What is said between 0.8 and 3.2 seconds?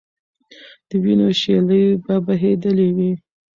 د وینو شېلې به بهېدلې وي.